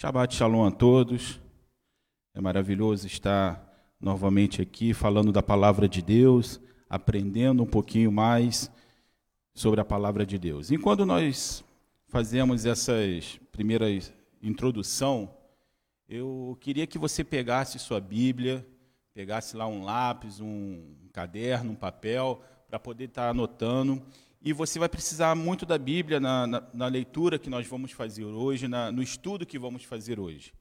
[0.00, 1.38] Shabbat Shalom a todos.
[2.32, 6.58] É maravilhoso estar novamente aqui falando da palavra de Deus,
[6.88, 8.70] aprendendo um pouquinho mais
[9.52, 10.70] sobre a palavra de Deus.
[10.70, 11.62] Enquanto nós
[12.08, 14.10] fazemos essas primeiras
[14.42, 15.30] introdução,
[16.08, 18.66] eu queria que você pegasse sua Bíblia,
[19.12, 24.02] pegasse lá um lápis, um caderno, um papel, para poder estar anotando.
[24.42, 28.24] E você vai precisar muito da Bíblia na, na, na leitura que nós vamos fazer
[28.24, 30.54] hoje, na, no estudo que vamos fazer hoje.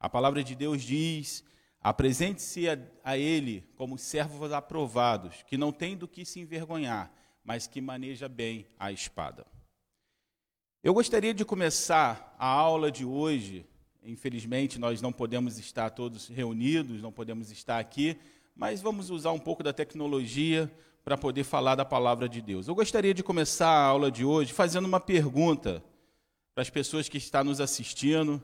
[0.00, 1.44] A palavra de Deus diz:
[1.80, 7.68] apresente-se a, a Ele como servos aprovados, que não tem do que se envergonhar, mas
[7.68, 9.46] que maneja bem a espada.
[10.82, 13.64] Eu gostaria de começar a aula de hoje.
[14.02, 18.18] Infelizmente, nós não podemos estar todos reunidos, não podemos estar aqui,
[18.52, 20.68] mas vamos usar um pouco da tecnologia
[21.04, 22.68] para poder falar da palavra de Deus.
[22.68, 25.82] Eu gostaria de começar a aula de hoje fazendo uma pergunta
[26.54, 28.40] para as pessoas que estão nos assistindo,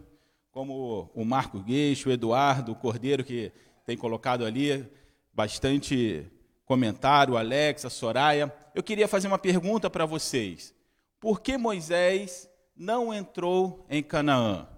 [0.50, 3.52] como o Marco Gueixo, o Eduardo, o Cordeiro, que
[3.86, 4.90] tem colocado ali
[5.32, 6.26] bastante
[6.64, 8.52] comentário, o Alex, a Soraya.
[8.74, 10.74] Eu queria fazer uma pergunta para vocês.
[11.20, 14.68] Por que Moisés não entrou em Canaã?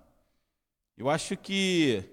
[0.97, 2.05] Eu acho que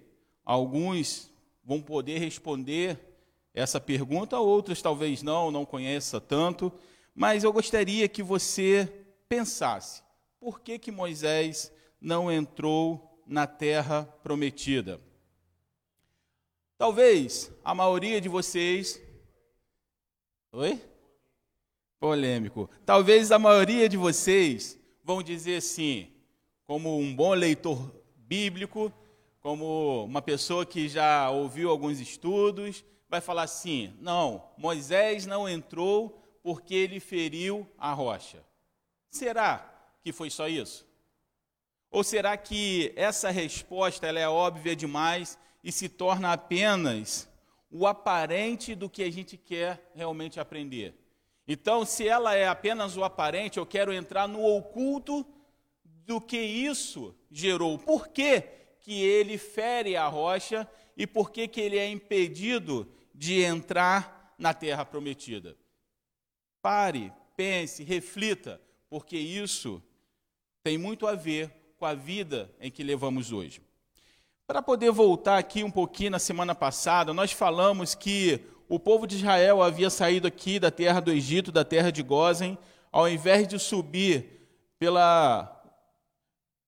[0.45, 1.29] alguns
[1.63, 3.06] vão poder responder
[3.57, 6.71] essa pergunta, outros talvez não, não conheça tanto,
[7.15, 8.87] mas eu gostaria que você
[9.27, 10.03] pensasse:
[10.39, 15.01] por que, que Moisés não entrou na terra prometida?
[16.77, 19.01] Talvez a maioria de vocês.
[20.51, 20.79] Oi?
[21.99, 22.69] Polêmico.
[22.85, 26.11] Talvez a maioria de vocês vão dizer assim,
[26.63, 28.93] como um bom leitor bíblico,
[29.41, 36.23] como uma pessoa que já ouviu alguns estudos, vai falar assim: não, Moisés não entrou
[36.41, 38.43] porque ele feriu a rocha.
[39.09, 40.87] Será que foi só isso?
[41.89, 47.29] Ou será que essa resposta ela é óbvia demais e se torna apenas
[47.71, 50.93] o aparente do que a gente quer realmente aprender?
[51.47, 55.25] Então, se ela é apenas o aparente, eu quero entrar no oculto
[55.83, 57.79] do que isso gerou.
[57.79, 58.41] Por que,
[58.81, 62.87] que ele fere a rocha e por que, que ele é impedido
[63.17, 65.57] de entrar na terra prometida.
[66.61, 69.81] Pare, pense, reflita, porque isso
[70.63, 73.61] tem muito a ver com a vida em que levamos hoje.
[74.45, 78.39] Para poder voltar aqui um pouquinho na semana passada, nós falamos que
[78.69, 82.57] o povo de Israel havia saído aqui da terra do Egito, da terra de Gozen,
[82.91, 85.61] ao invés de subir pela,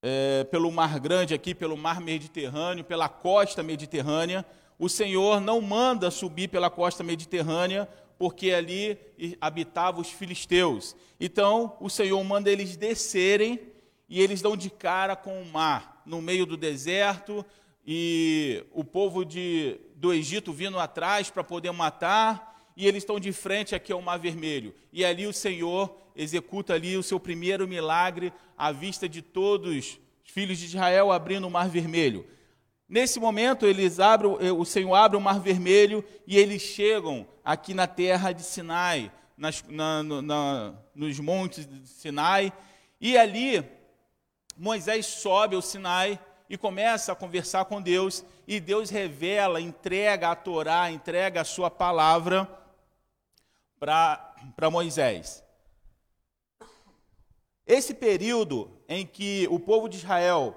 [0.02, 4.46] é, pelo Mar Grande aqui, pelo Mar Mediterrâneo, pela costa mediterrânea,
[4.79, 8.97] o Senhor não manda subir pela costa mediterrânea, porque ali
[9.41, 10.95] habitavam os filisteus.
[11.19, 13.59] Então, o Senhor manda eles descerem
[14.07, 17.45] e eles dão de cara com o mar, no meio do deserto,
[17.85, 23.34] e o povo de, do Egito vindo atrás para poder matar, e eles estão de
[23.34, 24.73] frente aqui ao Mar Vermelho.
[24.94, 30.00] E ali o Senhor executa ali o seu primeiro milagre à vista de todos os
[30.23, 32.25] filhos de Israel abrindo o Mar Vermelho.
[32.90, 37.76] Nesse momento, eles abrem, eh, o Senhor abre o Mar Vermelho e eles chegam aqui
[37.76, 42.52] na terra de Sinai, nas, na, na, nos montes de Sinai.
[43.00, 43.64] E ali,
[44.58, 46.20] Moisés sobe ao Sinai
[46.50, 48.26] e começa a conversar com Deus.
[48.48, 52.50] E Deus revela, entrega a Torá, entrega a sua palavra
[53.80, 55.44] para Moisés.
[57.68, 60.56] Esse período em que o povo de Israel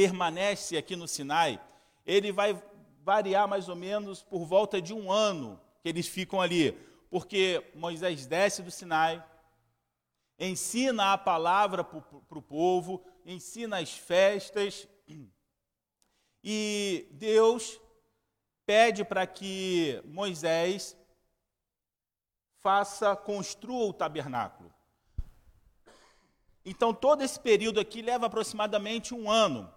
[0.00, 1.60] permanece aqui no Sinai,
[2.06, 2.58] ele vai
[3.02, 6.72] variar mais ou menos por volta de um ano que eles ficam ali,
[7.10, 9.22] porque Moisés desce do Sinai,
[10.38, 14.88] ensina a palavra para o povo, ensina as festas,
[16.42, 17.78] e Deus
[18.64, 20.96] pede para que Moisés
[22.62, 24.72] faça, construa o tabernáculo.
[26.64, 29.70] Então, todo esse período aqui leva aproximadamente um ano.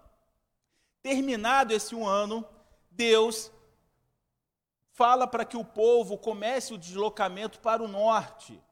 [1.04, 2.46] Terminado esse um ano,
[2.90, 3.52] Deus
[4.94, 8.64] fala para que o povo comece o deslocamento para o norte.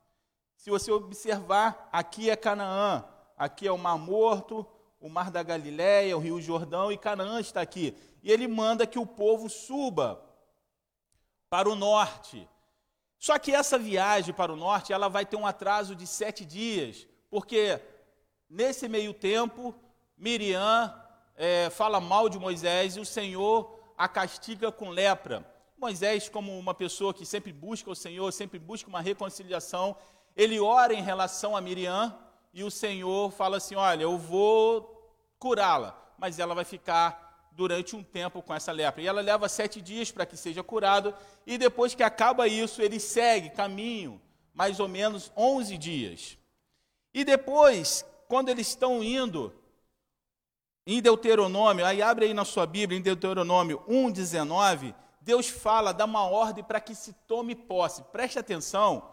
[0.55, 3.03] Se você observar, aqui é Canaã,
[3.37, 4.65] aqui é o Mar Morto,
[4.97, 7.97] o Mar da Galileia, o Rio Jordão e Canaã está aqui.
[8.23, 10.23] E ele manda que o povo suba
[11.49, 12.47] para o norte.
[13.19, 17.05] Só que essa viagem para o norte, ela vai ter um atraso de sete dias,
[17.29, 17.81] porque
[18.49, 19.75] nesse meio tempo,
[20.15, 21.00] Miriam
[21.43, 25.43] é, fala mal de Moisés e o Senhor a castiga com lepra.
[25.75, 29.95] Moisés, como uma pessoa que sempre busca o Senhor, sempre busca uma reconciliação,
[30.37, 32.15] ele ora em relação a Miriam
[32.53, 38.03] e o Senhor fala assim: Olha, eu vou curá-la, mas ela vai ficar durante um
[38.03, 39.01] tempo com essa lepra.
[39.01, 41.11] E ela leva sete dias para que seja curado,
[41.47, 44.21] e depois que acaba isso, ele segue caminho,
[44.53, 46.37] mais ou menos 11 dias.
[47.11, 49.59] E depois, quando eles estão indo,
[50.85, 56.23] em Deuteronômio, aí abre aí na sua Bíblia, em Deuteronômio 1,19, Deus fala, dá uma
[56.23, 58.01] ordem para que se tome posse.
[58.11, 59.09] Preste atenção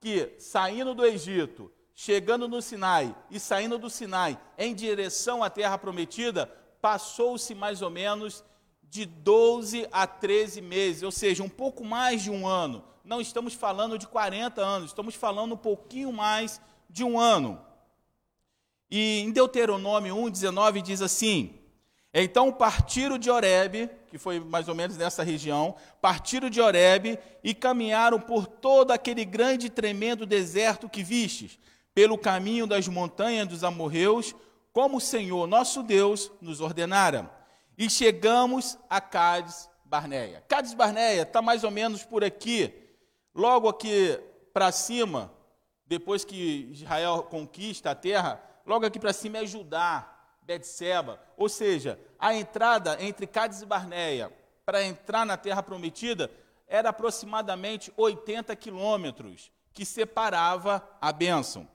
[0.00, 5.78] que saindo do Egito, chegando no Sinai e saindo do Sinai em direção à terra
[5.78, 6.46] prometida,
[6.80, 8.44] passou-se mais ou menos
[8.82, 12.84] de 12 a 13 meses, ou seja, um pouco mais de um ano.
[13.04, 16.60] Não estamos falando de 40 anos, estamos falando um pouquinho mais
[16.90, 17.60] de um ano.
[18.94, 21.58] E em Deuteronômio 1,19 diz assim:
[22.12, 27.54] Então partiram de Oreb, que foi mais ou menos nessa região, partiram de Oreb e
[27.54, 31.58] caminharam por todo aquele grande e tremendo deserto que vistes,
[31.94, 34.34] pelo caminho das montanhas dos amorreus,
[34.74, 37.30] como o Senhor nosso Deus nos ordenara.
[37.78, 40.44] E chegamos a Cádiz Barneia.
[40.46, 42.70] Cádiz Barneia está mais ou menos por aqui,
[43.34, 44.20] logo aqui
[44.52, 45.32] para cima,
[45.86, 50.08] depois que Israel conquista a terra, logo aqui para cima é Judá,
[50.42, 51.20] Betseba.
[51.36, 54.32] Ou seja, a entrada entre Cádiz e Barneia
[54.64, 56.30] para entrar na terra prometida
[56.66, 61.68] era aproximadamente 80 quilômetros, que separava a bênção.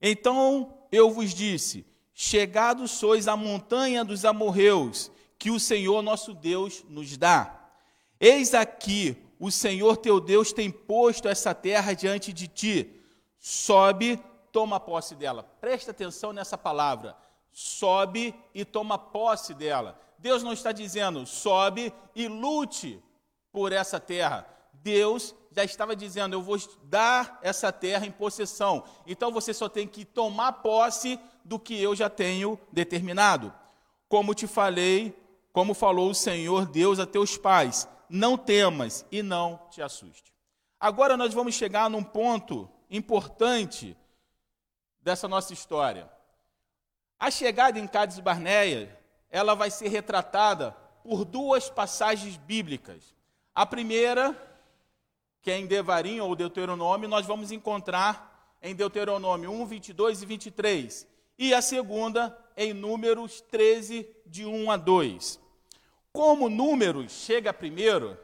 [0.00, 6.84] Então eu vos disse: Chegados sois à montanha dos amorreus, que o Senhor nosso Deus
[6.88, 7.70] nos dá.
[8.18, 12.90] Eis aqui o Senhor teu Deus tem posto essa terra diante de ti.
[13.38, 14.20] Sobe,
[14.52, 15.42] toma posse dela.
[15.60, 17.16] Presta atenção nessa palavra.
[17.52, 19.98] Sobe e toma posse dela.
[20.18, 23.02] Deus não está dizendo sobe e lute
[23.52, 24.46] por essa terra.
[24.72, 28.84] Deus já estava dizendo: Eu vou dar essa terra em possessão.
[29.06, 33.52] Então você só tem que tomar posse do que eu já tenho determinado.
[34.08, 35.16] Como te falei,
[35.52, 40.32] como falou o Senhor Deus a teus pais: não temas e não te assuste.
[40.78, 43.96] Agora nós vamos chegar num ponto importante
[45.02, 46.10] dessa nossa história.
[47.18, 48.98] A chegada em Cádiz Barneia,
[49.30, 53.14] ela vai ser retratada por duas passagens bíblicas.
[53.54, 54.36] A primeira,
[55.42, 61.06] que é em Devarim ou Deuteronômio, nós vamos encontrar em Deuteronômio 1, 22 e 23.
[61.38, 65.40] E a segunda, em Números 13, de 1 a 2.
[66.12, 68.18] Como números chega primeiro,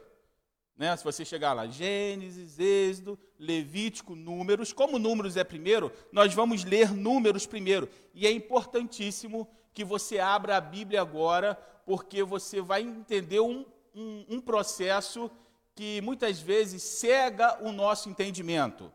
[0.77, 6.63] né, se você chegar lá, Gênesis, Êxodo, Levítico, Números, como números é primeiro, nós vamos
[6.63, 7.89] ler números primeiro.
[8.13, 13.65] E é importantíssimo que você abra a Bíblia agora, porque você vai entender um,
[13.95, 15.31] um, um processo
[15.73, 18.91] que muitas vezes cega o nosso entendimento.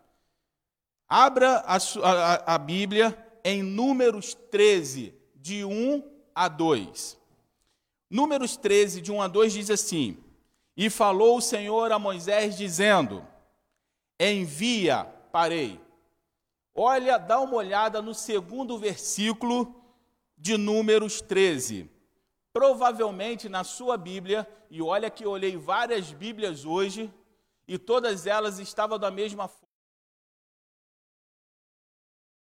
[1.08, 6.02] Abra a, a, a Bíblia em Números 13, de 1
[6.34, 7.18] a 2.
[8.08, 10.16] Números 13, de 1 a 2 diz assim:
[10.76, 13.26] E falou o Senhor a Moisés, dizendo:
[14.18, 15.80] Envia, parei.
[16.74, 19.74] Olha, dá uma olhada no segundo versículo
[20.38, 21.90] de Números 13.
[22.52, 27.12] Provavelmente na sua Bíblia, e olha que eu olhei várias Bíblias hoje,
[27.68, 29.68] e todas elas estavam da mesma forma.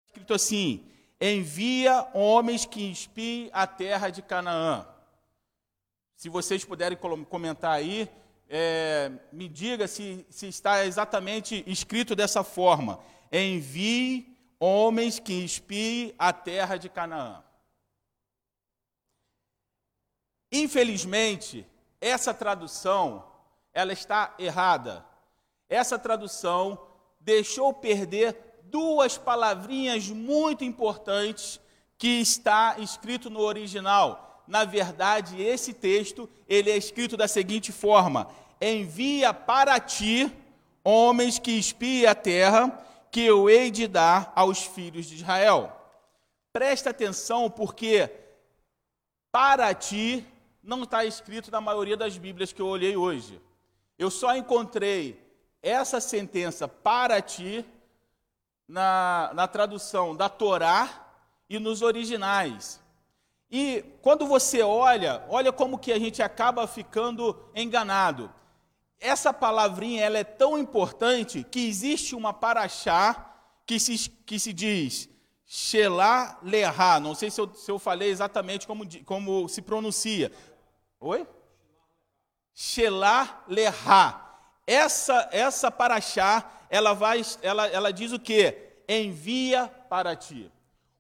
[0.08, 0.90] Escrito assim:
[1.20, 4.93] Envia homens que espiem a terra de Canaã.
[6.24, 6.98] Se vocês puderem
[7.30, 8.10] comentar aí,
[8.48, 12.98] é, me diga se, se está exatamente escrito dessa forma:
[13.30, 17.44] envie homens que espiem a terra de Canaã.
[20.50, 21.68] Infelizmente,
[22.00, 23.30] essa tradução
[23.74, 25.06] ela está errada.
[25.68, 26.88] Essa tradução
[27.20, 31.60] deixou perder duas palavrinhas muito importantes
[31.98, 38.30] que está escrito no original na verdade, esse texto, ele é escrito da seguinte forma:
[38.62, 40.32] Envia para ti
[40.84, 42.70] homens que espiem a terra,
[43.12, 45.72] que eu hei de dar aos filhos de Israel.
[46.52, 48.12] Presta atenção, porque
[49.32, 50.26] para ti
[50.62, 53.42] não está escrito na maioria das Bíblias que eu olhei hoje.
[53.98, 55.20] Eu só encontrei
[55.62, 57.66] essa sentença para ti
[58.68, 61.08] na, na tradução da Torá
[61.50, 62.83] e nos originais.
[63.50, 68.34] E quando você olha, olha como que a gente acaba ficando enganado.
[69.00, 73.34] Essa palavrinha ela é tão importante que existe uma paraxá
[73.66, 75.10] que se, que se diz
[75.46, 77.00] Shelah Leha.
[77.00, 80.32] Não sei se eu, se eu falei exatamente como, como se pronuncia.
[81.00, 81.28] Oi?
[82.56, 84.20] Shelah Leha.
[84.66, 88.82] Essa, essa paraxá, ela, vai, ela, ela diz o quê?
[88.88, 90.52] Envia para ti.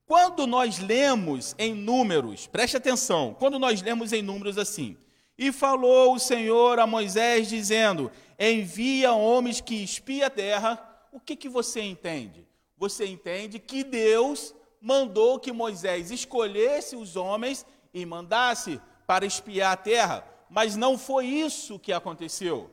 [0.06, 4.98] Quando nós lemos em números, preste atenção, quando nós lemos em números assim,
[5.38, 10.82] e falou o Senhor a Moisés, dizendo: Envia homens que espiem a terra,
[11.12, 12.48] o que, que você entende?
[12.78, 19.78] Você entende que Deus mandou que Moisés escolhesse os homens e mandasse para espiar a
[19.78, 22.70] terra, mas não foi isso que aconteceu.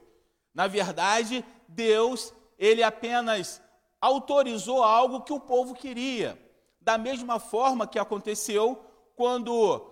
[0.52, 3.62] Na verdade, Deus, ele apenas
[4.00, 6.37] autorizou algo que o povo queria.
[6.80, 8.82] Da mesma forma que aconteceu
[9.14, 9.87] quando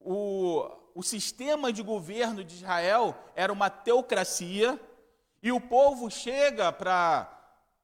[0.00, 4.80] o, o sistema de governo de Israel era uma teocracia,
[5.42, 7.30] e o povo chega para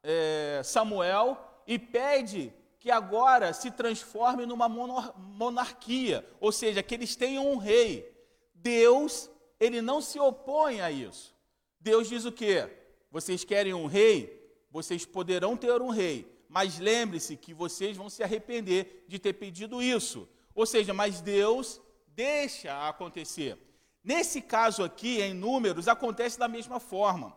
[0.03, 7.53] é, Samuel e pede que agora se transforme numa monarquia, ou seja, que eles tenham
[7.53, 8.11] um rei.
[8.55, 11.33] Deus, ele não se opõe a isso.
[11.79, 12.69] Deus diz o quê?
[13.11, 14.41] Vocês querem um rei?
[14.71, 19.83] Vocês poderão ter um rei, mas lembre-se que vocês vão se arrepender de ter pedido
[19.83, 20.29] isso.
[20.55, 23.57] Ou seja, mas Deus deixa acontecer.
[24.05, 27.35] Nesse caso aqui, em números, acontece da mesma forma.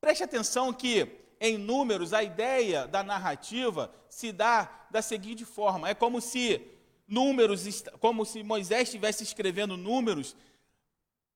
[0.00, 1.08] Preste atenção que
[1.40, 6.60] em números, a ideia da narrativa se dá da seguinte forma: é como se
[7.06, 10.34] números, como se Moisés estivesse escrevendo números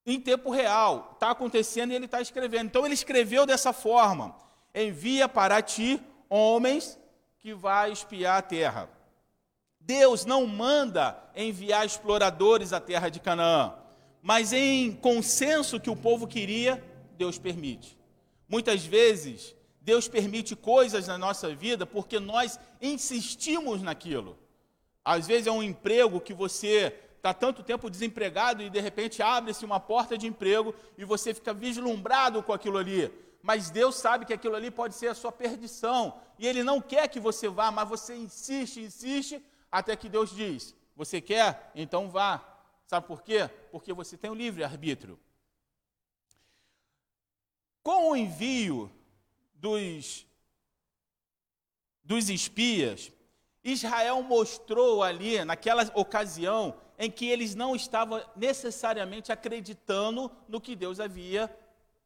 [0.04, 1.12] em tempo real.
[1.14, 2.66] Está acontecendo e ele está escrevendo.
[2.66, 4.36] Então ele escreveu dessa forma:
[4.74, 6.98] envia para ti homens
[7.40, 8.90] que vai espiar a terra.
[9.80, 13.74] Deus não manda enviar exploradores à terra de Canaã,
[14.22, 16.82] mas em consenso que o povo queria,
[17.16, 17.98] Deus permite.
[18.48, 24.38] Muitas vezes Deus permite coisas na nossa vida porque nós insistimos naquilo.
[25.02, 29.64] Às vezes é um emprego que você está tanto tempo desempregado e de repente abre-se
[29.64, 33.10] uma porta de emprego e você fica vislumbrado com aquilo ali.
[33.42, 37.08] Mas Deus sabe que aquilo ali pode ser a sua perdição e Ele não quer
[37.08, 41.70] que você vá, mas você insiste, insiste, até que Deus diz: Você quer?
[41.74, 42.44] Então vá.
[42.86, 43.48] Sabe por quê?
[43.70, 45.18] Porque você tem o livre arbítrio.
[47.82, 48.90] Com o envio
[49.54, 50.26] dos,
[52.04, 53.12] dos espias,
[53.62, 61.00] Israel mostrou ali, naquela ocasião, em que eles não estavam necessariamente acreditando no que Deus
[61.00, 61.48] havia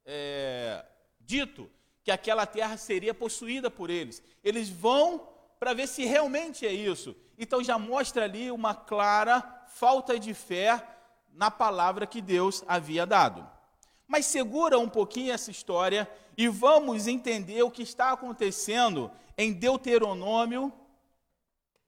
[0.04, 0.84] é,
[1.24, 1.70] dito,
[2.02, 4.22] que aquela terra seria possuída por eles.
[4.42, 5.28] Eles vão
[5.58, 7.16] para ver se realmente é isso.
[7.38, 10.86] Então já mostra ali uma clara falta de fé
[11.32, 13.48] na palavra que Deus havia dado.
[14.06, 20.72] Mas segura um pouquinho essa história e vamos entender o que está acontecendo em Deuteronômio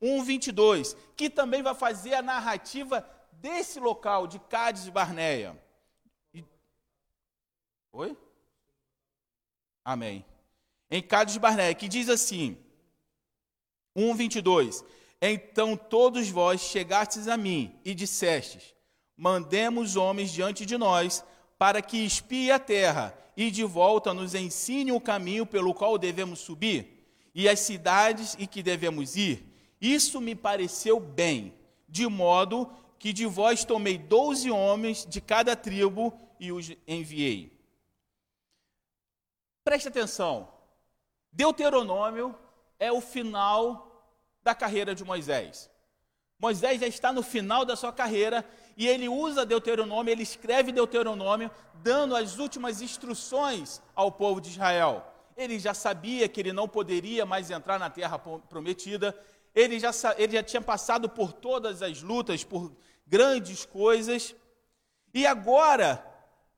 [0.01, 5.57] 1:22, que também vai fazer a narrativa desse local de Cádiz Barneia.
[6.33, 6.45] E...
[7.93, 8.17] Oi?
[9.87, 10.25] Amém.
[10.91, 12.57] Em Cádiz Barneia, que diz assim:
[13.97, 14.85] 1:22.
[15.23, 18.75] Então todos vós chegastes a mim e dissestes:
[19.17, 21.25] Mandemos homens diante de nós
[21.57, 26.41] para que espie a terra e de volta nos ensine o caminho pelo qual devemos
[26.41, 29.47] subir e as cidades em que devemos ir.
[29.81, 31.55] Isso me pareceu bem,
[31.89, 37.56] de modo que de vós tomei doze homens de cada tribo e os enviei.
[39.67, 40.47] Preste atenção,
[41.33, 42.39] Deuteronômio
[42.79, 44.09] é o final
[44.41, 45.69] da carreira de Moisés.
[46.39, 48.45] Moisés já está no final da sua carreira
[48.77, 51.51] e ele usa Deuteronômio, ele escreve Deuteronômio,
[51.83, 55.05] dando as últimas instruções ao povo de Israel.
[55.37, 59.19] Ele já sabia que ele não poderia mais entrar na terra prometida,
[59.53, 62.71] ele já, ele já tinha passado por todas as lutas, por
[63.05, 64.33] grandes coisas,
[65.13, 66.07] e agora,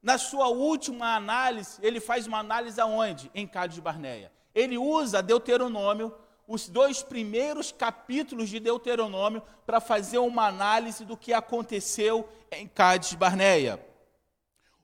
[0.02, 3.31] na sua última análise, ele faz uma análise aonde?
[3.35, 4.33] Em Cádiz Barneia.
[4.55, 6.14] Ele usa Deuteronômio
[6.47, 13.12] os dois primeiros capítulos de Deuteronômio para fazer uma análise do que aconteceu em Cádiz
[13.12, 13.85] Barneia.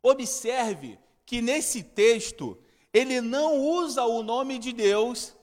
[0.03, 2.59] Observe que nesse texto
[2.93, 5.35] ele não usa o nome de Deus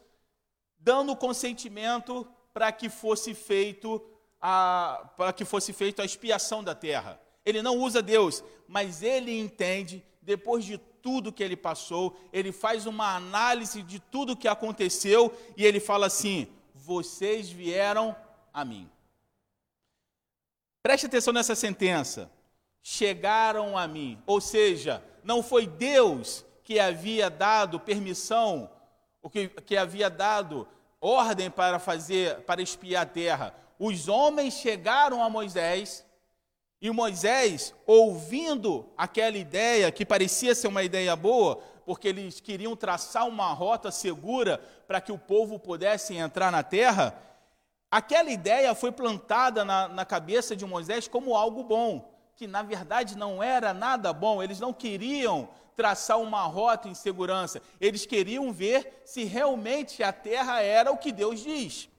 [0.80, 4.00] dando consentimento para que fosse feito
[4.40, 7.20] a para que fosse feita a expiação da terra.
[7.44, 12.86] Ele não usa Deus, mas ele entende depois de tudo que ele passou, ele faz
[12.86, 18.16] uma análise de tudo que aconteceu e ele fala assim: vocês vieram
[18.54, 18.90] a mim.
[20.82, 22.32] Preste atenção nessa sentença.
[22.82, 28.72] Chegaram a mim, ou seja, não foi Deus que havia dado permissão,
[29.22, 30.66] o que, que havia dado
[31.02, 33.54] ordem para fazer, para espiar a terra.
[33.78, 36.06] Os homens chegaram a Moisés
[36.82, 43.28] e Moisés, ouvindo aquela ideia, que parecia ser uma ideia boa, porque eles queriam traçar
[43.28, 44.58] uma rota segura
[44.88, 47.16] para que o povo pudesse entrar na terra,
[47.92, 53.18] Aquela ideia foi plantada na, na cabeça de Moisés como algo bom, que na verdade
[53.18, 59.02] não era nada bom, eles não queriam traçar uma rota em segurança, eles queriam ver
[59.04, 61.90] se realmente a terra era o que Deus diz.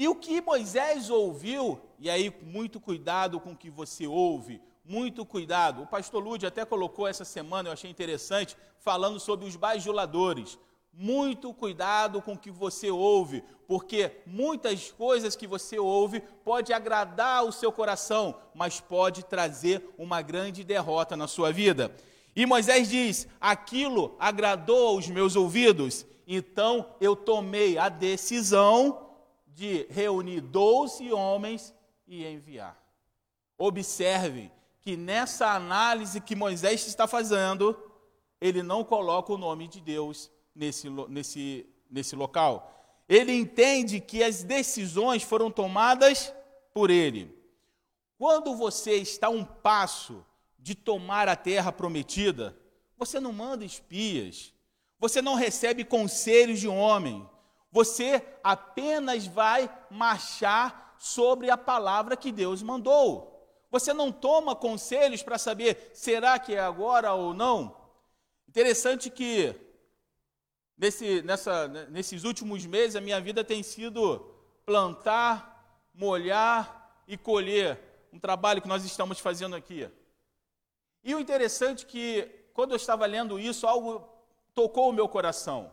[0.00, 5.26] E o que Moisés ouviu, e aí muito cuidado com o que você ouve, muito
[5.26, 5.82] cuidado.
[5.82, 10.58] O pastor Lude até colocou essa semana, eu achei interessante, falando sobre os bajuladores.
[10.90, 17.44] Muito cuidado com o que você ouve, porque muitas coisas que você ouve pode agradar
[17.44, 21.94] o seu coração, mas pode trazer uma grande derrota na sua vida.
[22.34, 29.09] E Moisés diz: aquilo agradou aos meus ouvidos, então eu tomei a decisão
[29.60, 31.74] de reunir doze homens
[32.08, 32.82] e enviar.
[33.58, 34.50] Observe
[34.80, 37.78] que nessa análise que Moisés está fazendo,
[38.40, 42.74] ele não coloca o nome de Deus nesse, nesse, nesse local.
[43.06, 46.32] Ele entende que as decisões foram tomadas
[46.72, 47.30] por ele.
[48.16, 50.24] Quando você está um passo
[50.58, 52.56] de tomar a terra prometida,
[52.96, 54.54] você não manda espias,
[54.98, 57.28] você não recebe conselhos de homem,
[57.70, 63.30] você apenas vai marchar sobre a palavra que Deus mandou.
[63.70, 67.76] Você não toma conselhos para saber será que é agora ou não.
[68.48, 69.54] Interessante que
[70.76, 74.18] nesse, nessa, nesses últimos meses a minha vida tem sido
[74.66, 77.78] plantar, molhar e colher.
[78.12, 79.88] Um trabalho que nós estamos fazendo aqui.
[81.04, 82.22] E o interessante é que,
[82.52, 84.06] quando eu estava lendo isso, algo
[84.52, 85.72] tocou o meu coração.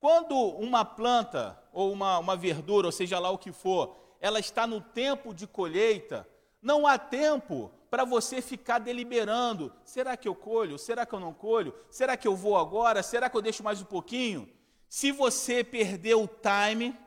[0.00, 4.66] Quando uma planta, ou uma, uma verdura, ou seja lá o que for, ela está
[4.66, 6.26] no tempo de colheita,
[6.62, 10.78] não há tempo para você ficar deliberando: será que eu colho?
[10.78, 11.74] Será que eu não colho?
[11.90, 13.02] Será que eu vou agora?
[13.02, 14.48] Será que eu deixo mais um pouquinho?
[14.88, 16.98] Se você perder o time,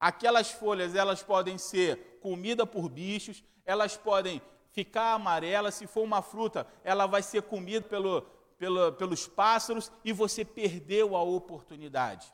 [0.00, 6.20] aquelas folhas elas podem ser comida por bichos, elas podem ficar amarela, se for uma
[6.20, 8.20] fruta, ela vai ser comida pelo,
[8.58, 12.32] pelo, pelos pássaros e você perdeu a oportunidade.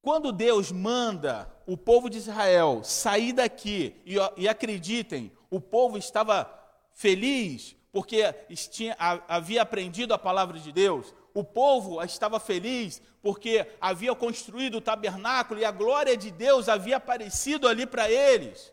[0.00, 6.50] Quando Deus manda o povo de Israel sair daqui, e, e acreditem, o povo estava
[6.92, 8.32] feliz porque
[8.70, 14.80] tinha, havia aprendido a palavra de Deus, o povo estava feliz porque havia construído o
[14.80, 18.72] tabernáculo e a glória de Deus havia aparecido ali para eles.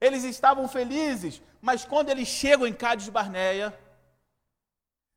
[0.00, 3.78] Eles estavam felizes, mas quando eles chegam em Cádiz Barneia,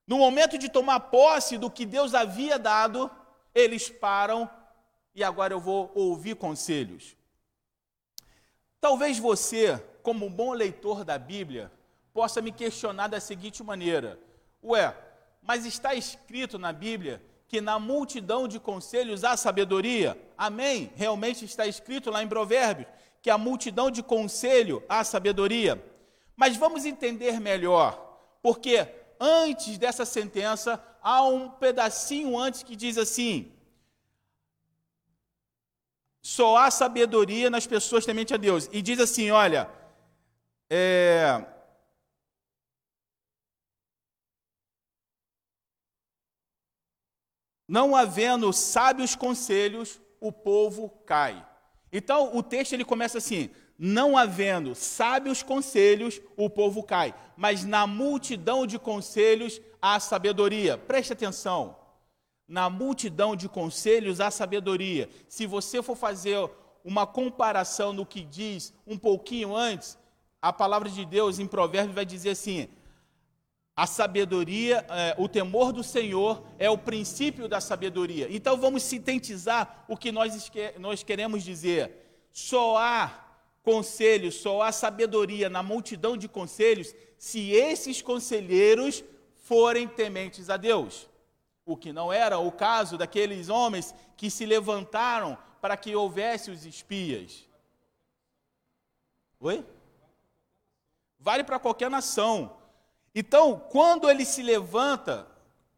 [0.07, 3.11] no momento de tomar posse do que Deus havia dado,
[3.53, 4.49] eles param
[5.13, 7.17] e agora eu vou ouvir conselhos.
[8.79, 11.69] Talvez você, como um bom leitor da Bíblia,
[12.13, 14.17] possa me questionar da seguinte maneira:
[14.63, 14.95] Ué,
[15.41, 20.17] mas está escrito na Bíblia que na multidão de conselhos há sabedoria?
[20.37, 20.91] Amém?
[20.95, 22.87] Realmente está escrito lá em Provérbios
[23.21, 25.83] que a multidão de conselho há sabedoria.
[26.35, 28.87] Mas vamos entender melhor, porque
[29.19, 33.51] antes dessa sentença há um pedacinho antes que diz assim:
[36.21, 38.69] só há sabedoria nas pessoas temente a Deus.
[38.73, 39.69] E diz assim: olha,
[40.69, 41.45] é,
[47.67, 51.45] não havendo sábios conselhos, o povo cai.
[51.91, 57.85] Então o texto ele começa assim: não havendo sábios conselhos, o povo cai, mas na
[57.85, 60.77] multidão de conselhos há sabedoria.
[60.77, 61.77] Preste atenção.
[62.47, 65.09] Na multidão de conselhos há sabedoria.
[65.27, 66.49] Se você for fazer
[66.83, 69.97] uma comparação no que diz um pouquinho antes,
[70.41, 72.69] a palavra de Deus em Provérbios vai dizer assim:
[73.75, 78.27] a sabedoria, é, o temor do Senhor é o princípio da sabedoria.
[78.29, 82.05] Então vamos sintetizar o que nós, nós queremos dizer.
[82.31, 83.26] Só há
[83.67, 89.03] conselhos, só há sabedoria na multidão de conselhos se esses conselheiros
[89.43, 91.10] forem tementes a Deus.
[91.65, 96.65] O que não era o caso daqueles homens que se levantaram para que houvesse os
[96.65, 97.45] espias.
[99.38, 99.65] Oi?
[101.19, 102.56] Vale para qualquer nação.
[103.13, 105.27] Então, quando ele se levanta,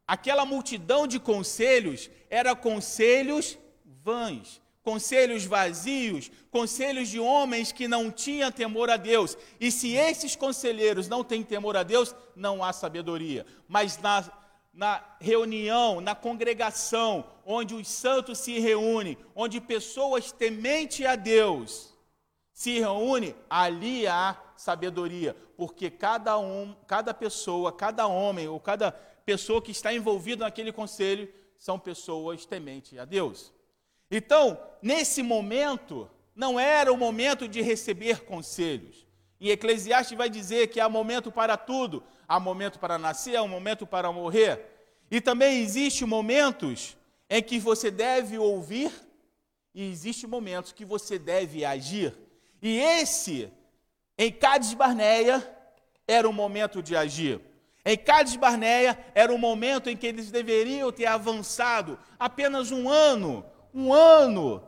[0.06, 8.52] aquela multidão de conselhos era conselhos vãs, conselhos vazios, conselhos de homens que não tinham
[8.52, 9.38] temor a Deus.
[9.60, 13.46] E se esses conselheiros não têm temor a Deus, não há sabedoria.
[13.68, 14.28] Mas na,
[14.74, 21.94] na reunião, na congregação, onde os santos se reúnem, onde pessoas temente a Deus
[22.52, 28.92] se reúnem, ali há sabedoria, porque cada um, cada pessoa, cada homem ou cada
[29.24, 33.54] pessoa que está envolvido naquele conselho são pessoas tementes a Deus.
[34.10, 39.06] Então, nesse momento, não era o momento de receber conselhos.
[39.40, 43.48] Em Eclesiastes vai dizer que há momento para tudo, há momento para nascer, há um
[43.48, 44.66] momento para morrer.
[45.10, 46.98] E também existem momentos
[47.30, 48.92] em que você deve ouvir
[49.74, 52.14] e existem momentos que você deve agir.
[52.62, 53.50] E esse,
[54.18, 55.48] em Cádiz Barneia,
[56.08, 57.40] era o momento de agir.
[57.86, 63.46] Em Cádiz Barneia era o momento em que eles deveriam ter avançado apenas um ano,
[63.74, 64.64] um ano.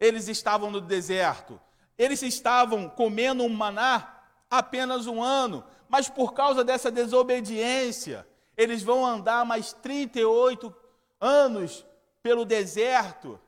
[0.00, 1.60] Eles estavam no deserto.
[1.96, 4.18] Eles estavam comendo um maná
[4.50, 10.74] apenas um ano, mas por causa dessa desobediência, eles vão andar mais 38
[11.20, 11.84] anos
[12.22, 13.38] pelo deserto,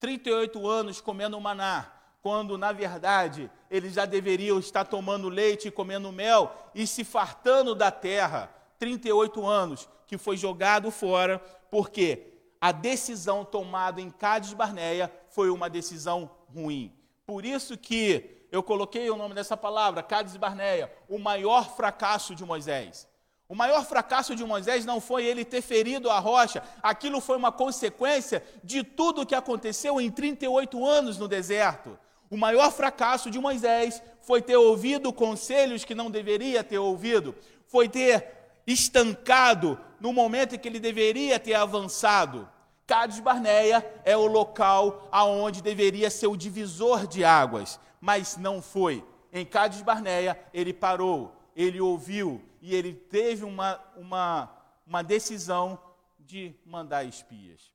[0.00, 6.10] 38 anos comendo maná, quando na verdade eles já deveriam estar tomando leite e comendo
[6.10, 8.50] mel e se fartando da terra.
[8.78, 11.38] 38 anos que foi jogado fora,
[11.70, 12.33] porque
[12.64, 16.90] a decisão tomada em Cádiz Barneia foi uma decisão ruim.
[17.26, 22.42] Por isso que eu coloquei o nome dessa palavra, Cádiz Barneia, o maior fracasso de
[22.42, 23.06] Moisés.
[23.46, 27.52] O maior fracasso de Moisés não foi ele ter ferido a rocha, aquilo foi uma
[27.52, 31.98] consequência de tudo o que aconteceu em 38 anos no deserto.
[32.30, 37.34] O maior fracasso de Moisés foi ter ouvido conselhos que não deveria ter ouvido,
[37.66, 38.26] foi ter
[38.66, 42.53] estancado no momento em que ele deveria ter avançado.
[42.86, 49.02] Cádiz Barneia é o local aonde deveria ser o divisor de águas, mas não foi.
[49.32, 54.50] Em Cádiz Barneia, ele parou, ele ouviu e ele teve uma, uma,
[54.86, 55.78] uma decisão
[56.18, 57.72] de mandar espias.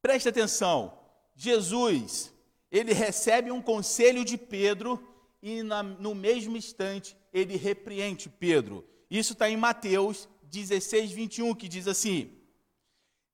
[0.00, 0.98] Preste atenção,
[1.34, 2.32] Jesus,
[2.70, 5.02] ele recebe um conselho de Pedro
[5.42, 8.84] e na, no mesmo instante ele repreende Pedro.
[9.10, 12.30] Isso está em Mateus 16, 21, que diz assim: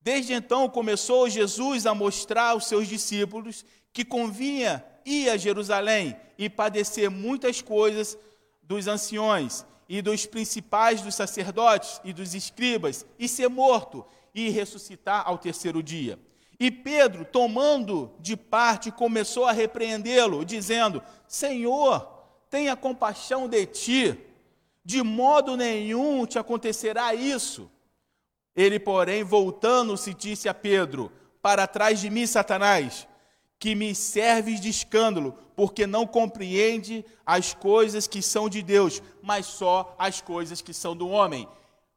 [0.01, 6.49] Desde então começou Jesus a mostrar aos seus discípulos que convinha ir a Jerusalém e
[6.49, 8.17] padecer muitas coisas
[8.63, 15.23] dos anciões e dos principais dos sacerdotes e dos escribas, e ser morto e ressuscitar
[15.27, 16.19] ao terceiro dia.
[16.61, 22.07] E Pedro, tomando de parte, começou a repreendê-lo, dizendo: Senhor,
[22.51, 24.19] tenha compaixão de ti,
[24.85, 27.71] de modo nenhum te acontecerá isso.
[28.59, 33.07] Ele, porém, voltando-se, disse a Pedro: Para trás de mim, Satanás,
[33.57, 39.47] que me serves de escândalo, porque não compreende as coisas que são de Deus, mas
[39.47, 41.49] só as coisas que são do homem.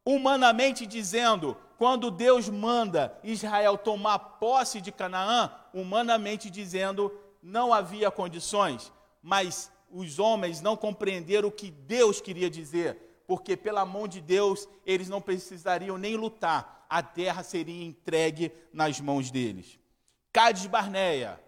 [0.05, 8.91] Humanamente dizendo, quando Deus manda Israel tomar posse de Canaã, humanamente dizendo, não havia condições,
[9.19, 14.67] mas os homens não compreenderam o que Deus queria dizer, porque pela mão de Deus
[14.85, 19.79] eles não precisariam nem lutar, a terra seria entregue nas mãos deles.
[20.33, 21.41] Cades Barneia,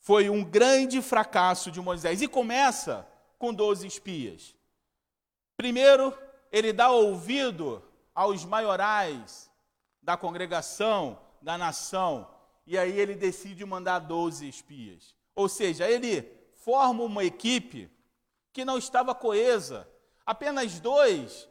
[0.00, 2.22] foi um grande fracasso de Moisés.
[2.22, 3.06] E começa
[3.38, 4.56] com 12 espias.
[5.54, 6.16] Primeiro,
[6.50, 9.50] ele dá ouvido aos maiorais
[10.02, 12.26] da congregação, da nação,
[12.66, 15.14] e aí ele decide mandar 12 espias.
[15.36, 16.22] Ou seja, ele
[16.54, 17.90] forma uma equipe
[18.50, 19.86] que não estava coesa.
[20.28, 21.48] Apenas dois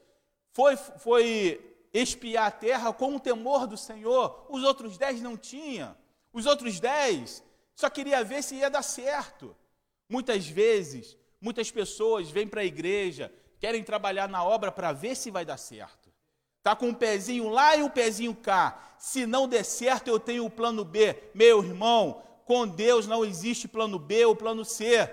[0.52, 5.98] foi, foi espiar a terra com o temor do Senhor, os outros dez não tinham.
[6.32, 9.58] Os outros dez só queria ver se ia dar certo.
[10.08, 15.32] Muitas vezes, muitas pessoas vêm para a igreja, querem trabalhar na obra para ver se
[15.32, 16.14] vai dar certo.
[16.62, 18.94] Tá com um pezinho lá e um pezinho cá.
[19.00, 21.16] Se não der certo, eu tenho o plano B.
[21.34, 25.12] Meu irmão, com Deus não existe plano B ou plano C.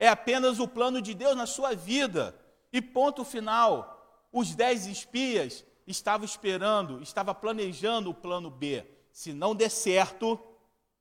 [0.00, 2.34] É apenas o plano de Deus na sua vida.
[2.74, 4.26] E ponto final.
[4.32, 8.84] Os dez espias estavam esperando, estavam planejando o plano B.
[9.12, 10.36] Se não der certo,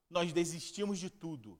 [0.07, 1.59] nós desistimos de tudo.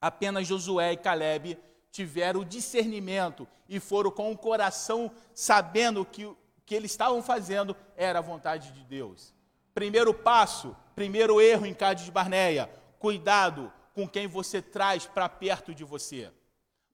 [0.00, 1.58] Apenas Josué e Caleb
[1.90, 7.76] tiveram o discernimento e foram com o coração sabendo que o que eles estavam fazendo
[7.96, 9.34] era a vontade de Deus.
[9.74, 12.70] Primeiro passo, primeiro erro em Cádiz Barneia,
[13.00, 16.30] cuidado com quem você traz para perto de você.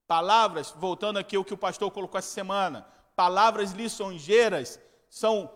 [0.07, 5.51] Palavras, voltando aqui ao que o pastor colocou essa semana, palavras lisonjeiras são,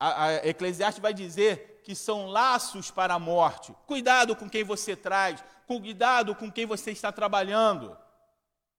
[0.00, 3.74] a, a Eclesiastes vai dizer que são laços para a morte.
[3.86, 7.96] Cuidado com quem você traz, cuidado com quem você está trabalhando,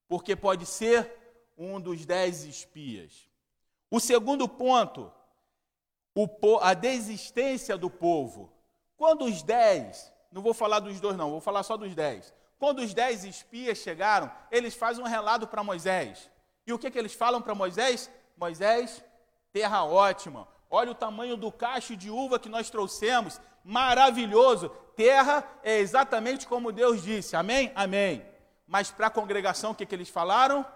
[0.08, 1.12] porque pode ser
[1.56, 3.28] um dos dez espias.
[3.88, 5.12] O segundo ponto,
[6.14, 8.52] o, a desistência do povo.
[8.96, 12.34] Quando os dez, não vou falar dos dois, não, vou falar só dos dez.
[12.58, 16.30] Quando os dez espias chegaram, eles fazem um relato para Moisés.
[16.66, 18.10] E o que, que eles falam para Moisés?
[18.36, 19.04] Moisés,
[19.52, 24.68] terra ótima, Olha o tamanho do cacho de uva que nós trouxemos, maravilhoso.
[24.96, 27.36] terra é exatamente como Deus disse.
[27.36, 27.70] Amém?
[27.74, 28.24] Amém.
[28.66, 30.66] Mas para a congregação, o que, que eles falaram?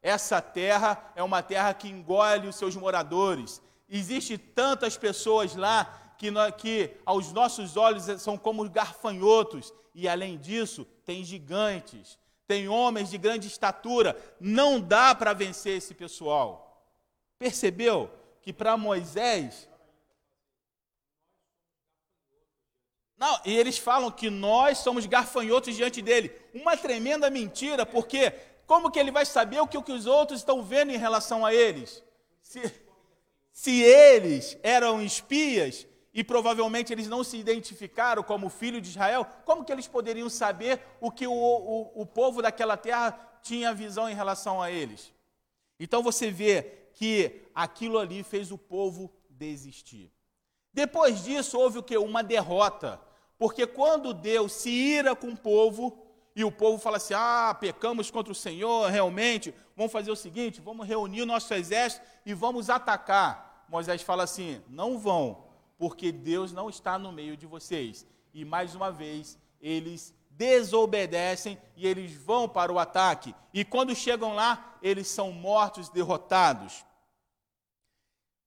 [0.00, 3.60] Essa terra é uma terra que engole os seus moradores.
[3.88, 9.72] Existe tantas pessoas lá que, que aos nossos olhos são como garfanhotos.
[9.94, 14.16] E além disso, tem gigantes, tem homens de grande estatura.
[14.40, 16.86] Não dá para vencer esse pessoal.
[17.38, 19.68] Percebeu que para Moisés
[23.22, 26.32] Não, e eles falam que nós somos garfanhotos diante dele.
[26.52, 28.32] Uma tremenda mentira, porque
[28.66, 31.46] como que ele vai saber o que, o que os outros estão vendo em relação
[31.46, 32.02] a eles?
[32.42, 32.60] Se,
[33.52, 39.64] se eles eram espias e provavelmente eles não se identificaram como filho de Israel, como
[39.64, 44.14] que eles poderiam saber o que o, o, o povo daquela terra tinha visão em
[44.14, 45.12] relação a eles?
[45.80, 46.62] Então você vê
[46.94, 50.12] que aquilo ali fez o povo desistir.
[50.72, 51.96] Depois disso, houve o que?
[51.96, 53.00] Uma derrota.
[53.38, 55.98] Porque quando Deus se ira com o povo,
[56.34, 60.60] e o povo fala assim: ah, pecamos contra o Senhor, realmente, vamos fazer o seguinte:
[60.60, 63.66] vamos reunir o nosso exército e vamos atacar.
[63.68, 65.44] Moisés fala assim: não vão,
[65.82, 68.06] porque Deus não está no meio de vocês.
[68.32, 73.34] E mais uma vez, eles desobedecem e eles vão para o ataque.
[73.52, 76.86] E quando chegam lá, eles são mortos, derrotados.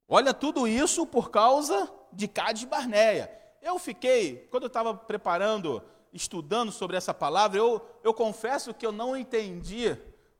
[0.07, 3.29] Olha tudo isso por causa de Cades Barneia.
[3.61, 8.93] Eu fiquei, quando eu estava preparando, estudando sobre essa palavra, eu, eu confesso que eu
[8.93, 9.93] não entendi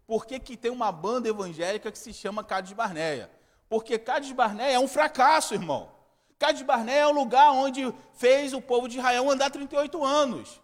[0.07, 3.29] por que, que tem uma banda evangélica que se chama Cádiz Barneia.
[3.67, 5.93] Porque Cádiz Barneia é um fracasso, irmão.
[6.37, 10.61] Cádiz Barneia é o lugar onde fez o povo de Israel andar 38 anos.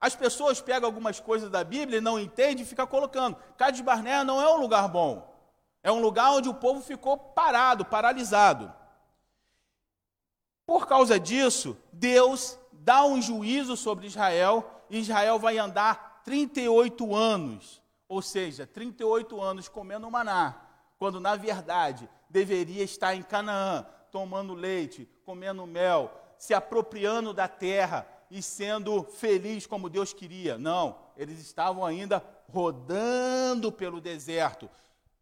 [0.00, 3.36] As pessoas pegam algumas coisas da Bíblia e não entendem e ficam colocando.
[3.56, 5.28] Cádiz Barneia não é um lugar bom.
[5.82, 8.72] É um lugar onde o povo ficou parado, paralisado.
[10.64, 17.82] Por causa disso, Deus dá um juízo sobre Israel e Israel vai andar 38 anos,
[18.08, 20.56] ou seja, 38 anos comendo maná,
[20.98, 28.06] quando na verdade deveria estar em Canaã, tomando leite, comendo mel, se apropriando da terra
[28.30, 30.58] e sendo feliz como Deus queria.
[30.58, 34.70] Não, eles estavam ainda rodando pelo deserto,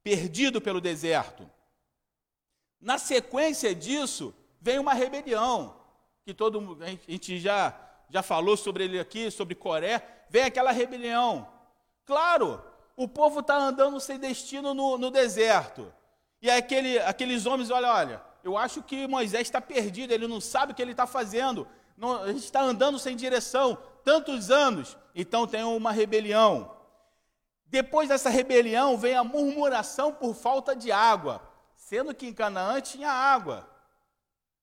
[0.03, 1.49] perdido pelo deserto.
[2.81, 5.77] Na sequência disso, vem uma rebelião,
[6.25, 7.75] que todo a gente já,
[8.09, 11.49] já falou sobre ele aqui, sobre Coré, vem aquela rebelião.
[12.05, 12.63] Claro,
[12.97, 15.93] o povo está andando sem destino no, no deserto.
[16.41, 20.71] E aquele, aqueles homens, olha, olha, eu acho que Moisés está perdido, ele não sabe
[20.71, 25.49] o que ele está fazendo, não, a gente está andando sem direção, tantos anos, então
[25.49, 26.71] tem uma rebelião.
[27.67, 31.43] Depois dessa rebelião vem a murmuração por falta de água,
[31.75, 33.69] sendo que em Canaã tinha água.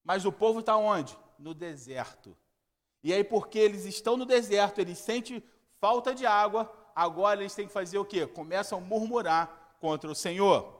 [0.02, 1.18] Mas o povo está onde?
[1.38, 2.38] No deserto.
[3.04, 5.44] E aí, porque eles estão no deserto, eles sentem
[5.82, 8.26] falta de água, agora eles têm que fazer o quê?
[8.26, 10.74] Começam a murmurar contra o Senhor.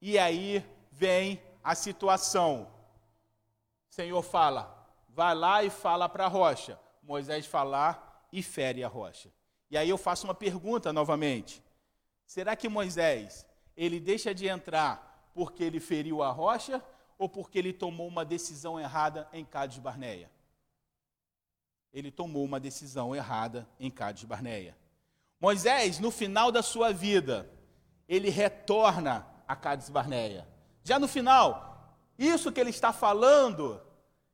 [0.00, 2.68] E aí vem a situação.
[3.90, 6.78] O Senhor fala, vai lá e fala para a rocha.
[7.02, 9.30] Moisés fala e fere a rocha.
[9.70, 11.62] E aí eu faço uma pergunta novamente.
[12.26, 13.46] Será que Moisés,
[13.76, 16.82] ele deixa de entrar porque ele feriu a rocha
[17.18, 20.30] ou porque ele tomou uma decisão errada em Cádiz Barneia?
[21.92, 24.76] Ele tomou uma decisão errada em Cádiz Barneia.
[25.40, 27.50] Moisés, no final da sua vida,
[28.08, 30.46] ele retorna a Cádiz Barneia.
[30.82, 33.80] Já no final, isso que ele está falando,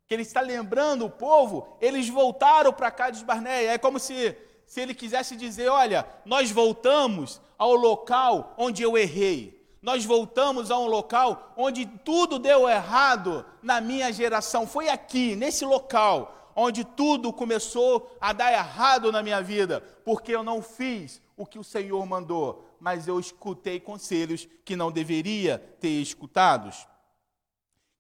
[0.07, 3.73] que ele está lembrando o povo, eles voltaram para Cádiz Barneia.
[3.73, 9.57] É como se, se ele quisesse dizer: olha, nós voltamos ao local onde eu errei
[9.87, 14.67] nós voltamos a um local onde tudo deu errado na minha geração.
[14.67, 20.43] Foi aqui, nesse local, onde tudo começou a dar errado na minha vida, porque eu
[20.43, 26.01] não fiz o que o Senhor mandou, mas eu escutei conselhos que não deveria ter
[26.01, 26.87] escutados.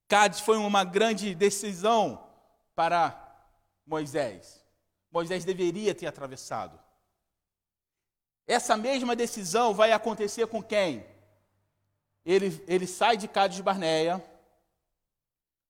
[0.08, 2.28] Cádiz foi uma grande decisão
[2.74, 3.20] para
[3.86, 4.64] Moisés.
[5.10, 6.78] Moisés deveria ter atravessado.
[8.46, 11.04] Essa mesma decisão vai acontecer com quem?
[12.26, 14.22] ele, ele sai de Cádiz Barneia,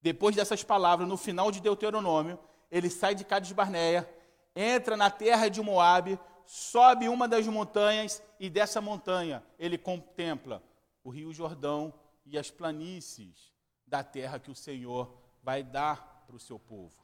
[0.01, 2.39] depois dessas palavras, no final de Deuteronômio,
[2.71, 4.09] ele sai de Cádiz Barneia,
[4.55, 10.63] entra na terra de Moabe, sobe uma das montanhas e dessa montanha ele contempla
[11.03, 11.93] o Rio Jordão
[12.25, 13.53] e as planícies
[13.87, 16.97] da terra que o Senhor vai dar para o seu povo.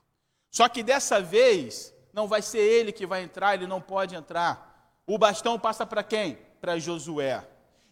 [0.50, 5.00] Só que dessa vez não vai ser ele que vai entrar, ele não pode entrar.
[5.06, 6.36] O bastão passa para quem?
[6.60, 7.46] Para Josué.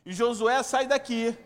[0.05, 1.37] E Josué sai daqui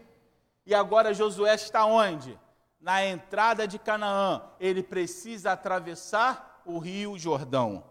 [0.66, 2.38] e agora Josué está onde?
[2.80, 4.42] Na entrada de Canaã.
[4.58, 7.84] Ele precisa atravessar o rio Jordão.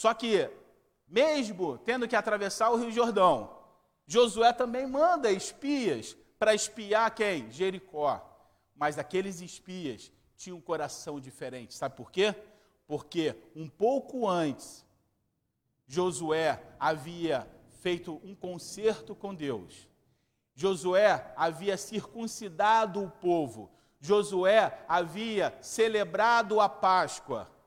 [0.00, 0.50] Só que,
[1.06, 3.54] mesmo tendo que atravessar o rio Jordão,
[4.06, 7.50] Josué também manda espias para espiar quem?
[7.50, 8.26] Jericó.
[8.74, 11.74] Mas aqueles espias tinham um coração diferente.
[11.74, 12.34] Sabe por quê?
[12.86, 14.86] Porque um pouco antes,
[15.86, 17.46] Josué havia
[17.82, 19.86] feito um concerto com Deus.
[20.54, 23.70] Josué havia circuncidado o povo.
[24.00, 27.59] Josué havia celebrado a Páscoa.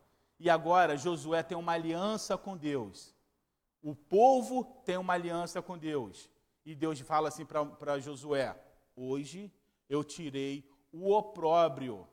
[0.43, 3.15] E agora Josué tem uma aliança com Deus.
[3.81, 6.29] O povo tem uma aliança com Deus.
[6.65, 8.53] E Deus fala assim para Josué:
[8.93, 9.49] Hoje
[9.87, 12.05] eu tirei o opróbrio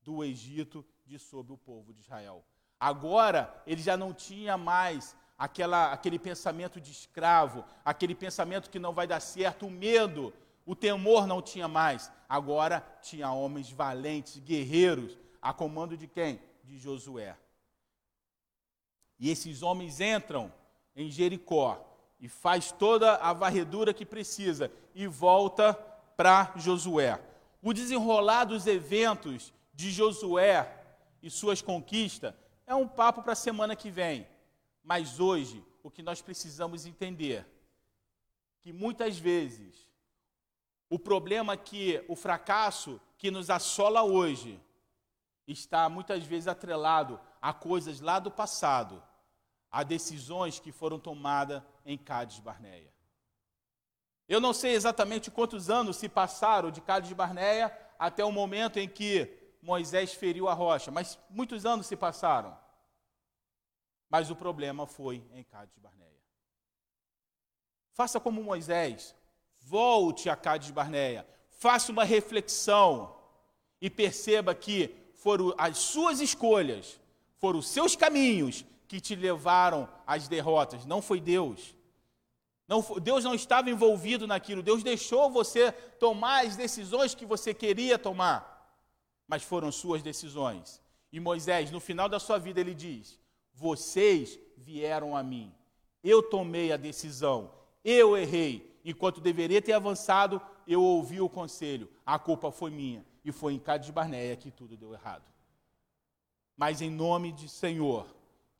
[0.00, 2.44] do Egito de sobre o povo de Israel.
[2.78, 8.92] Agora ele já não tinha mais aquela, aquele pensamento de escravo, aquele pensamento que não
[8.92, 10.32] vai dar certo, o medo,
[10.64, 12.12] o temor não tinha mais.
[12.28, 16.40] Agora tinha homens valentes, guerreiros, a comando de quem?
[16.62, 17.36] De Josué.
[19.22, 20.52] E esses homens entram
[20.96, 21.80] em Jericó
[22.18, 25.74] e faz toda a varredura que precisa e volta
[26.16, 27.22] para Josué.
[27.62, 30.68] O desenrolar dos eventos de Josué
[31.22, 32.34] e suas conquistas
[32.66, 34.26] é um papo para a semana que vem.
[34.82, 37.46] Mas hoje, o que nós precisamos entender
[38.60, 39.88] que muitas vezes
[40.90, 44.60] o problema que o fracasso que nos assola hoje
[45.46, 49.00] está muitas vezes atrelado a coisas lá do passado,
[49.72, 52.92] a decisões que foram tomadas em Cádiz Barneia.
[54.28, 58.86] Eu não sei exatamente quantos anos se passaram de Cádiz Barneia até o momento em
[58.88, 62.56] que Moisés feriu a rocha, mas muitos anos se passaram.
[64.10, 66.20] Mas o problema foi em Cádiz Barneia.
[67.92, 69.14] Faça como Moisés,
[69.58, 73.16] volte a Cádiz Barneia, faça uma reflexão
[73.80, 77.00] e perceba que foram as suas escolhas,
[77.36, 81.74] foram os seus caminhos que te levaram às derrotas, não foi Deus.
[82.68, 87.98] Não, Deus não estava envolvido naquilo, Deus deixou você tomar as decisões que você queria
[87.98, 88.38] tomar,
[89.26, 90.78] mas foram suas decisões.
[91.10, 93.18] E Moisés, no final da sua vida, ele diz:
[93.54, 95.50] vocês vieram a mim.
[96.04, 97.50] Eu tomei a decisão.
[97.82, 98.78] Eu errei.
[98.84, 101.88] Enquanto deveria ter avançado, eu ouvi o conselho.
[102.04, 103.06] A culpa foi minha.
[103.24, 105.24] E foi em Cádiz Barneia que tudo deu errado.
[106.54, 108.06] Mas em nome de Senhor,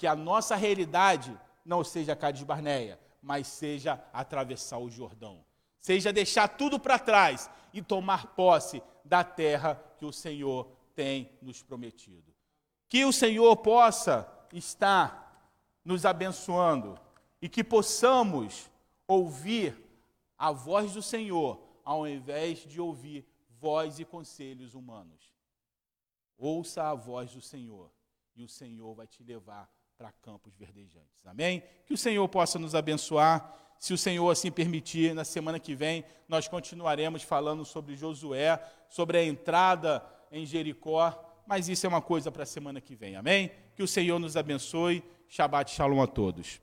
[0.03, 5.45] que a nossa realidade não seja Cádiz Barneia, mas seja atravessar o Jordão.
[5.79, 11.63] Seja deixar tudo para trás e tomar posse da terra que o Senhor tem nos
[11.63, 12.35] prometido.
[12.89, 15.41] Que o Senhor possa está
[15.85, 16.99] nos abençoando
[17.41, 18.69] e que possamos
[19.07, 19.89] ouvir
[20.37, 25.33] a voz do Senhor ao invés de ouvir voz e conselhos humanos.
[26.37, 27.89] Ouça a voz do Senhor
[28.35, 31.27] e o Senhor vai te levar para campos verdejantes.
[31.27, 31.63] Amém?
[31.87, 33.57] Que o Senhor possa nos abençoar.
[33.79, 39.19] Se o Senhor assim permitir, na semana que vem nós continuaremos falando sobre Josué, sobre
[39.19, 43.51] a entrada em Jericó mas isso é uma coisa para a semana que vem, amém?
[43.75, 45.03] Que o Senhor nos abençoe.
[45.29, 46.61] Shabbat Shalom a todos.